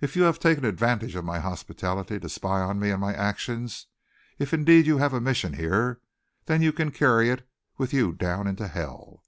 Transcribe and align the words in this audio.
If 0.00 0.14
you 0.14 0.22
have 0.22 0.38
taken 0.38 0.64
advantage 0.64 1.16
of 1.16 1.24
my 1.24 1.40
hospitality 1.40 2.20
to 2.20 2.28
spy 2.28 2.60
upon 2.62 2.78
me 2.78 2.90
and 2.90 3.00
my 3.00 3.12
actions, 3.12 3.88
if 4.38 4.54
indeed 4.54 4.86
you 4.86 4.98
have 4.98 5.12
a 5.12 5.20
mission 5.20 5.54
here, 5.54 6.00
then 6.44 6.62
you 6.62 6.72
can 6.72 6.92
carry 6.92 7.30
it 7.30 7.44
with 7.76 7.92
you 7.92 8.12
down 8.12 8.46
into 8.46 8.68
hell!" 8.68 9.24